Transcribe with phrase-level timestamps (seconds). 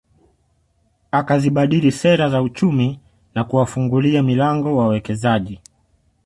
[1.11, 2.99] Akazibadili sera za uchumi
[3.35, 5.59] na kuwafungulia milango wawekezaji